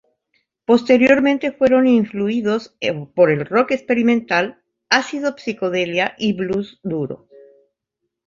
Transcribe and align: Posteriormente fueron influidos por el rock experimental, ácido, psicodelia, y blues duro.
Posteriormente 0.65 1.51
fueron 1.51 1.85
influidos 1.85 2.75
por 3.13 3.29
el 3.29 3.45
rock 3.45 3.69
experimental, 3.73 4.59
ácido, 4.89 5.37
psicodelia, 5.37 6.15
y 6.17 6.33
blues 6.33 6.79
duro. 6.81 7.27